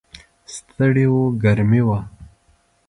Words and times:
ستړي 0.53 1.05
و، 1.13 1.17
ګرمي 1.43 1.81
وه. 1.87 1.99